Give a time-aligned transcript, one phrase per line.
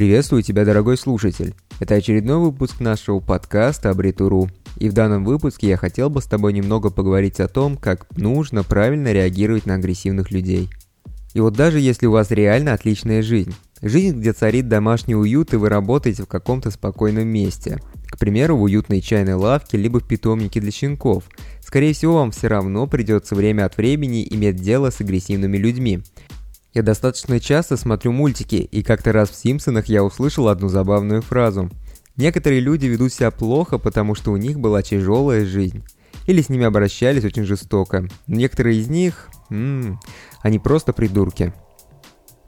[0.00, 1.52] Приветствую тебя, дорогой слушатель.
[1.78, 4.48] Это очередной выпуск нашего подкаста «Абритуру».
[4.78, 8.62] И в данном выпуске я хотел бы с тобой немного поговорить о том, как нужно
[8.64, 10.70] правильно реагировать на агрессивных людей.
[11.34, 15.58] И вот даже если у вас реально отличная жизнь, жизнь, где царит домашний уют и
[15.58, 20.62] вы работаете в каком-то спокойном месте, к примеру, в уютной чайной лавке, либо в питомнике
[20.62, 21.24] для щенков,
[21.60, 26.00] скорее всего вам все равно придется время от времени иметь дело с агрессивными людьми–
[26.72, 31.68] я достаточно часто смотрю мультики, и как-то раз в «Симпсонах» я услышал одну забавную фразу.
[32.16, 35.82] Некоторые люди ведут себя плохо, потому что у них была тяжелая жизнь.
[36.26, 38.08] Или с ними обращались очень жестоко.
[38.28, 39.30] Некоторые из них...
[39.50, 39.98] М-м,
[40.42, 41.52] они просто придурки.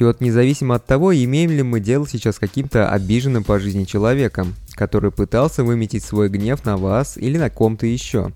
[0.00, 3.84] И вот независимо от того, имеем ли мы дело сейчас с каким-то обиженным по жизни
[3.84, 8.32] человеком, который пытался выметить свой гнев на вас или на ком-то еще,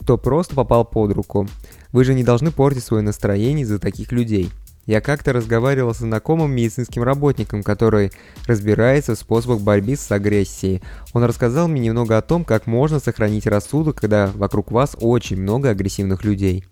[0.00, 1.48] кто просто попал под руку,
[1.92, 4.50] вы же не должны портить свое настроение из-за таких людей–
[4.86, 8.12] я как-то разговаривал с знакомым медицинским работником, который
[8.46, 10.82] разбирается в способах борьбы с агрессией.
[11.12, 15.70] Он рассказал мне немного о том, как можно сохранить рассудок, когда вокруг вас очень много
[15.70, 16.64] агрессивных людей.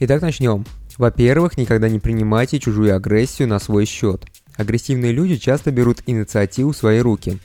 [0.00, 0.64] Итак, начнем.
[0.96, 4.24] Во-первых, никогда не принимайте чужую агрессию на свой счет.
[4.56, 7.38] Агрессивные люди часто берут инициативу в свои руки.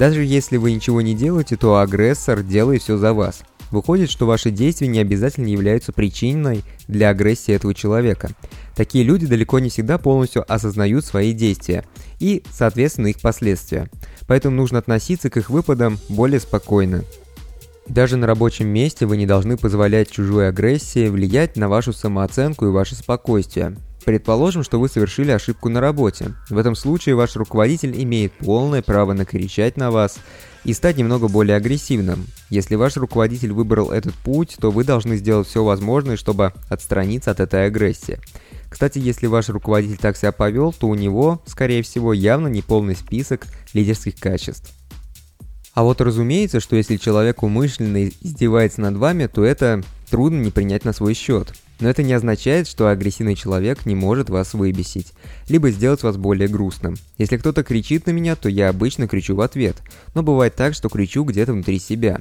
[0.00, 3.42] Даже если вы ничего не делаете, то агрессор делает все за вас.
[3.70, 8.30] Выходит, что ваши действия не обязательно являются причиной для агрессии этого человека.
[8.74, 11.84] Такие люди далеко не всегда полностью осознают свои действия
[12.18, 13.90] и, соответственно, их последствия.
[14.26, 17.04] Поэтому нужно относиться к их выпадам более спокойно.
[17.86, 22.70] Даже на рабочем месте вы не должны позволять чужой агрессии влиять на вашу самооценку и
[22.70, 23.76] ваше спокойствие.
[24.04, 26.34] Предположим, что вы совершили ошибку на работе.
[26.48, 30.18] В этом случае ваш руководитель имеет полное право накричать на вас
[30.64, 32.26] и стать немного более агрессивным.
[32.48, 37.40] Если ваш руководитель выбрал этот путь, то вы должны сделать все возможное, чтобы отстраниться от
[37.40, 38.18] этой агрессии.
[38.70, 42.96] Кстати, если ваш руководитель так себя повел, то у него, скорее всего, явно не полный
[42.96, 44.72] список лидерских качеств.
[45.74, 50.84] А вот разумеется, что если человек умышленно издевается над вами, то это трудно не принять
[50.84, 51.52] на свой счет.
[51.80, 55.12] Но это не означает, что агрессивный человек не может вас выбесить,
[55.48, 56.96] либо сделать вас более грустным.
[57.16, 59.76] Если кто-то кричит на меня, то я обычно кричу в ответ,
[60.14, 62.20] но бывает так, что кричу где-то внутри себя.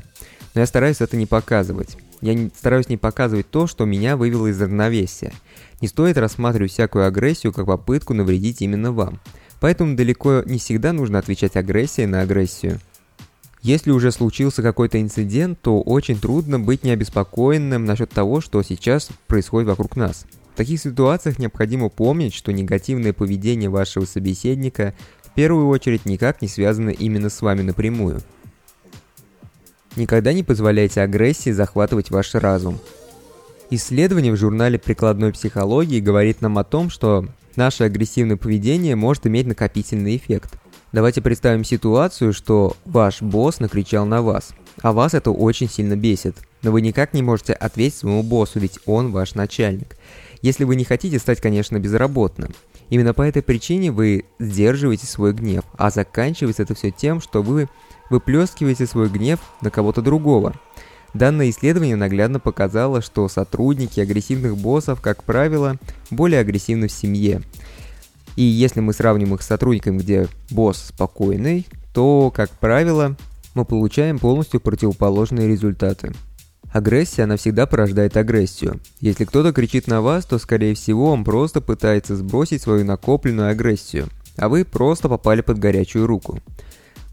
[0.53, 1.97] Но я стараюсь это не показывать.
[2.21, 5.33] Я стараюсь не показывать то, что меня вывело из равновесия.
[5.81, 9.19] Не стоит рассматривать всякую агрессию как попытку навредить именно вам.
[9.59, 12.79] Поэтому далеко не всегда нужно отвечать агрессией на агрессию.
[13.61, 19.67] Если уже случился какой-то инцидент, то очень трудно быть необеспокоенным насчет того, что сейчас происходит
[19.67, 20.25] вокруг нас.
[20.53, 26.47] В таких ситуациях необходимо помнить, что негативное поведение вашего собеседника в первую очередь никак не
[26.47, 28.21] связано именно с вами напрямую.
[29.97, 32.79] Никогда не позволяйте агрессии захватывать ваш разум.
[33.69, 37.27] Исследование в журнале прикладной психологии говорит нам о том, что
[37.57, 40.53] наше агрессивное поведение может иметь накопительный эффект–
[40.91, 46.35] Давайте представим ситуацию, что ваш босс накричал на вас, а вас это очень сильно бесит,
[46.63, 49.97] но вы никак не можете ответить своему боссу, ведь он ваш начальник.
[50.41, 52.55] Если вы не хотите стать, конечно, безработным.
[52.89, 57.69] Именно по этой причине вы сдерживаете свой гнев, а заканчивается это все тем, что вы
[58.09, 60.55] выплескиваете свой гнев на кого-то другого.
[61.13, 65.77] Данное исследование наглядно показало, что сотрудники агрессивных боссов, как правило,
[66.09, 67.43] более агрессивны в семье.
[68.39, 73.17] И если мы сравним их с сотрудниками, где босс спокойный, то, как правило,
[73.53, 76.13] мы получаем полностью противоположные результаты.
[76.71, 78.79] Агрессия, она всегда порождает агрессию.
[79.01, 84.07] Если кто-то кричит на вас, то, скорее всего, он просто пытается сбросить свою накопленную агрессию,
[84.37, 86.39] а вы просто попали под горячую руку.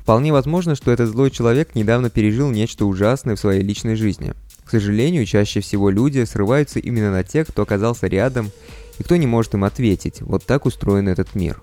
[0.03, 4.33] Вполне возможно, что этот злой человек недавно пережил нечто ужасное в своей личной жизни.
[4.65, 8.53] К сожалению, чаще всего люди срываются именно на тех, кто оказался рядом
[8.99, 10.21] и кто не может им ответить.
[10.21, 11.61] Вот так устроен этот мир.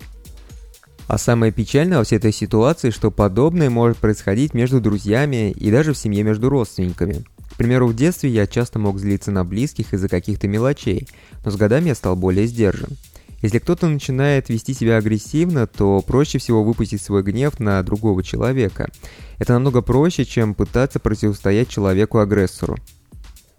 [1.07, 5.93] А самое печальное во всей этой ситуации, что подобное может происходить между друзьями и даже
[5.93, 7.25] в семье между родственниками.
[7.51, 11.07] К примеру, в детстве я часто мог злиться на близких из-за каких-то мелочей,
[11.45, 12.97] но с годами я стал более сдержан.
[13.43, 18.89] Если кто-то начинает вести себя агрессивно, то проще всего выпустить свой гнев на другого человека.
[19.37, 22.77] Это намного проще, чем пытаться противостоять человеку-агрессору.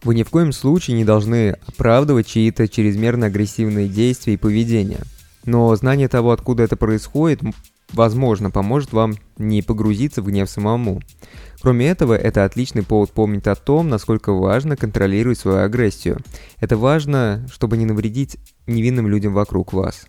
[0.04, 5.00] Вы ни в коем случае не должны оправдывать чьи-то чрезмерно агрессивные действия и поведение.
[5.46, 7.40] Но знание того, откуда это происходит,
[7.92, 11.00] возможно, поможет вам не погрузиться в гнев самому.
[11.62, 16.18] Кроме этого, это отличный повод помнить о том, насколько важно контролировать свою агрессию.
[16.60, 18.36] Это важно, чтобы не навредить
[18.66, 20.06] невинным людям вокруг вас.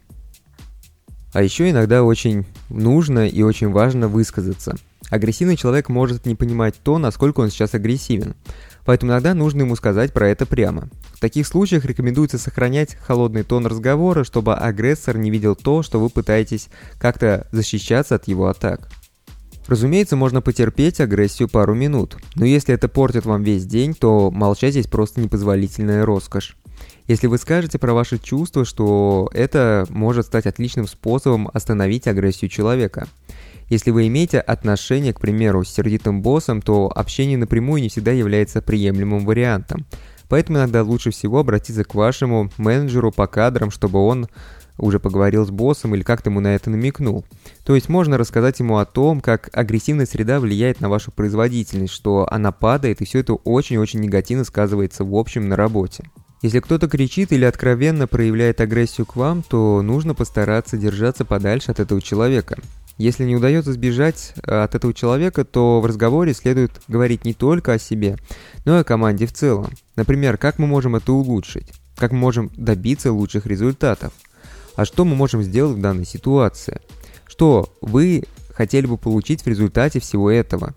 [1.31, 4.75] А еще иногда очень нужно и очень важно высказаться.
[5.09, 8.35] Агрессивный человек может не понимать то, насколько он сейчас агрессивен.
[8.85, 10.89] Поэтому иногда нужно ему сказать про это прямо.
[11.13, 16.09] В таких случаях рекомендуется сохранять холодный тон разговора, чтобы агрессор не видел то, что вы
[16.09, 18.89] пытаетесь как-то защищаться от его атак.
[19.67, 24.71] Разумеется, можно потерпеть агрессию пару минут, но если это портит вам весь день, то молчать
[24.71, 26.55] здесь просто непозволительная роскошь.
[27.07, 33.07] Если вы скажете про ваши чувства, что это может стать отличным способом остановить агрессию человека.
[33.69, 38.61] Если вы имеете отношение, к примеру, с сердитым боссом, то общение напрямую не всегда является
[38.61, 39.85] приемлемым вариантом.
[40.29, 44.27] Поэтому иногда лучше всего обратиться к вашему менеджеру по кадрам, чтобы он
[44.77, 47.25] уже поговорил с боссом или как-то ему на это намекнул.
[47.63, 52.27] То есть можно рассказать ему о том, как агрессивная среда влияет на вашу производительность, что
[52.29, 56.03] она падает, и все это очень-очень негативно сказывается в общем на работе.
[56.41, 61.79] Если кто-то кричит или откровенно проявляет агрессию к вам, то нужно постараться держаться подальше от
[61.79, 62.57] этого человека.
[62.97, 67.73] Если не удается сбежать э, от этого человека, то в разговоре следует говорить не только
[67.73, 68.17] о себе,
[68.63, 69.71] но и о команде в целом.
[69.97, 71.73] Например, как мы можем это улучшить?
[71.97, 74.13] Как мы можем добиться лучших результатов?
[74.75, 76.79] А что мы можем сделать в данной ситуации?
[77.25, 80.73] Что вы хотели бы получить в результате всего этого?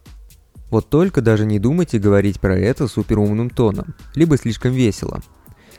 [0.70, 5.23] Вот только даже не думайте говорить про это суперумным тоном, либо слишком весело.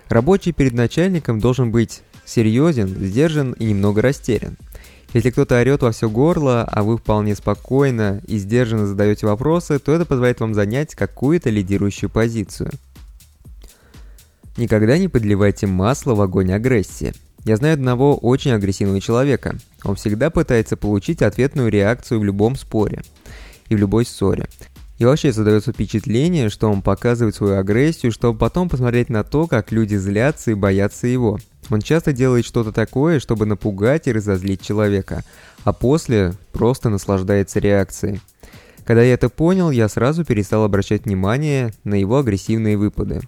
[0.08, 4.58] Рабочий перед начальником должен быть серьезен, сдержан и немного растерян.
[5.14, 9.92] Если кто-то орет во все горло, а вы вполне спокойно и сдержанно задаете вопросы, то
[9.92, 12.72] это позволяет вам занять какую-то лидирующую позицию.
[14.58, 17.14] Никогда не подливайте масло в огонь агрессии.
[17.46, 19.56] Я знаю одного очень агрессивного человека.
[19.84, 23.02] Он всегда пытается получить ответную реакцию в любом споре
[23.70, 24.48] и в любой ссоре.
[25.00, 29.72] И вообще создается впечатление, что он показывает свою агрессию, чтобы потом посмотреть на то, как
[29.72, 31.40] люди злятся и боятся его.
[31.70, 35.24] Он часто делает что-то такое, чтобы напугать и разозлить человека,
[35.64, 38.22] а после просто наслаждается реакцией.
[38.86, 43.22] Когда я это понял, я сразу перестал обращать внимание на его агрессивные выпады.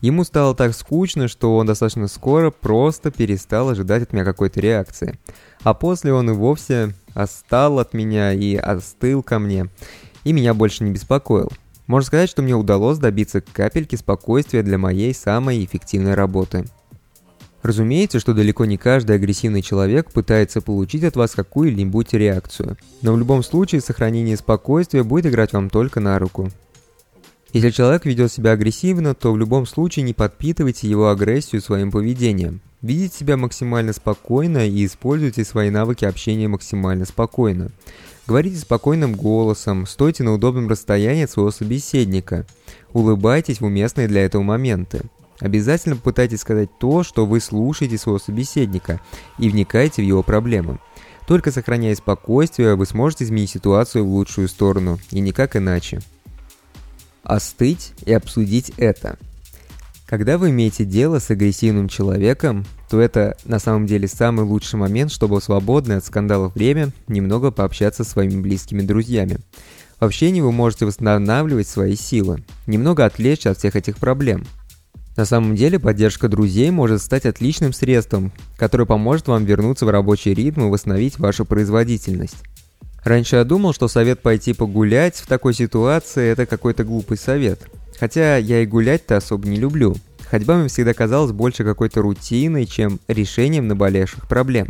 [0.00, 5.18] Ему стало так скучно, что он достаточно скоро просто перестал ожидать от меня какой-то реакции.
[5.62, 9.68] А после он и вовсе остал от меня и остыл ко мне,
[10.24, 11.50] и меня больше не беспокоил.
[11.86, 16.64] Можно сказать, что мне удалось добиться капельки спокойствия для моей самой эффективной работы.
[17.64, 23.18] Разумеется, что далеко не каждый агрессивный человек пытается получить от вас какую-нибудь реакцию, но в
[23.18, 26.50] любом случае сохранение спокойствия будет играть вам только на руку.
[27.54, 32.60] Если человек ведет себя агрессивно, то в любом случае не подпитывайте его агрессию своим поведением.
[32.82, 37.70] Видите себя максимально спокойно и используйте свои навыки общения максимально спокойно.
[38.26, 42.44] Говорите спокойным голосом, стойте на удобном расстоянии от своего собеседника.
[42.92, 45.00] Улыбайтесь в уместные для этого моменты.
[45.40, 49.00] Обязательно попытайтесь сказать то, что вы слушаете своего собеседника,
[49.38, 50.78] и вникайте в его проблемы.
[51.26, 56.00] Только сохраняя спокойствие, вы сможете изменить ситуацию в лучшую сторону, и никак иначе.
[57.22, 59.18] Остыть и обсудить это.
[60.06, 65.10] Когда вы имеете дело с агрессивным человеком, то это на самом деле самый лучший момент,
[65.10, 69.38] чтобы в свободное от скандалов время немного пообщаться с своими близкими друзьями.
[69.98, 74.44] В общении вы можете восстанавливать свои силы, немного отвлечься от всех этих проблем–
[75.16, 80.34] на самом деле поддержка друзей может стать отличным средством, которое поможет вам вернуться в рабочий
[80.34, 82.36] ритм и восстановить вашу производительность.
[83.04, 87.60] Раньше я думал, что совет пойти погулять в такой ситуации– это какой-то глупый совет.
[88.00, 89.94] Хотя я и гулять-то особо не люблю.
[90.28, 94.68] Ходьба мне всегда казалась больше какой-то рутиной, чем решением наболевших проблем.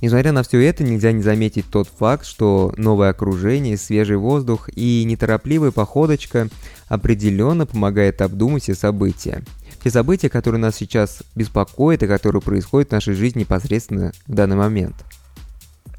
[0.00, 5.04] Несмотря на все это, нельзя не заметить тот факт, что новое окружение, свежий воздух и
[5.04, 6.48] неторопливая походочка
[6.88, 9.42] определенно помогает обдумать все события.
[9.82, 14.56] Те события, которые нас сейчас беспокоят и которые происходят в нашей жизни непосредственно в данный
[14.56, 14.96] момент.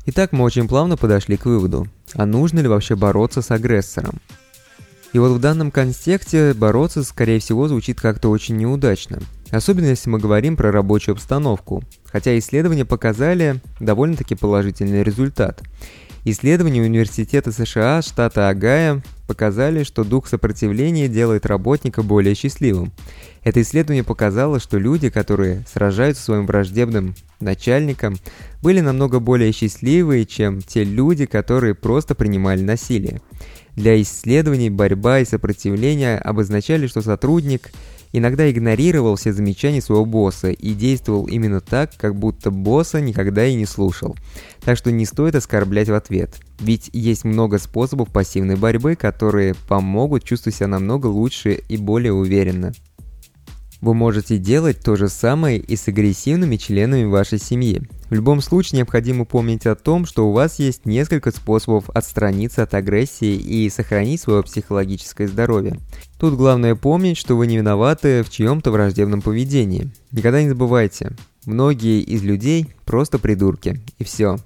[0.05, 4.21] Итак, мы очень плавно подошли к выводу, а нужно ли вообще бороться с агрессором?
[5.13, 9.19] И вот в данном контексте бороться, скорее всего, звучит как-то очень неудачно.
[9.51, 11.83] Особенно если мы говорим про рабочую обстановку.
[12.05, 15.61] Хотя исследования показали довольно-таки положительный результат.
[16.25, 22.91] Исследования Университета США штата Огайо показали, что дух сопротивления делает работника более счастливым.
[23.43, 28.17] Это исследование показало, что люди, которые сражаются с своим враждебным начальником,
[28.61, 33.21] были намного более счастливые, чем те люди, которые просто принимали насилие.
[33.75, 37.71] Для исследований борьба и сопротивление обозначали, что сотрудник–
[38.11, 43.55] иногда игнорировал все замечания своего босса и действовал именно так, как будто босса никогда и
[43.55, 44.15] не слушал.
[44.63, 46.35] Так что не стоит оскорблять в ответ.
[46.59, 52.73] Ведь есть много способов пассивной борьбы, которые помогут чувствовать себя намного лучше и более уверенно.
[53.81, 57.81] Вы можете делать то же самое и с агрессивными членами вашей семьи.
[58.09, 62.73] В любом случае необходимо помнить о том, что у вас есть несколько способов отстраниться от
[62.73, 65.77] агрессии и сохранить свое психологическое здоровье.
[66.19, 69.91] Тут главное помнить, что вы не виноваты в чьем-то враждебном поведении.
[70.11, 71.11] Никогда не забывайте,
[71.45, 74.37] многие из людей просто придурки, и все.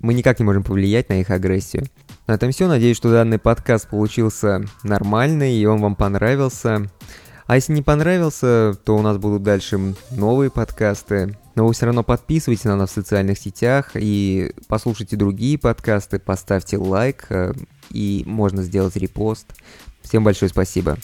[0.00, 1.86] Мы никак не можем повлиять на их агрессию.
[2.26, 2.68] На этом все.
[2.68, 6.90] Надеюсь, что данный подкаст получился нормальный и он вам понравился.
[7.48, 11.38] А если не понравился, то у нас будут дальше новые подкасты.
[11.54, 16.76] Но вы все равно подписывайтесь на нас в социальных сетях и послушайте другие подкасты, поставьте
[16.76, 17.54] лайк э,
[17.90, 19.46] и можно сделать репост.
[20.02, 20.98] Всем большое спасибо.